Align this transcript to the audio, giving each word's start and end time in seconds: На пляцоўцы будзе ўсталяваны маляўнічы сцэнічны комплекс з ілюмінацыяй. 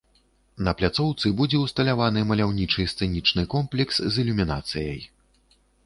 На 0.67 0.71
пляцоўцы 0.79 1.31
будзе 1.41 1.57
ўсталяваны 1.65 2.25
маляўнічы 2.31 2.87
сцэнічны 2.95 3.47
комплекс 3.55 3.95
з 4.11 4.25
ілюмінацыяй. 4.25 5.01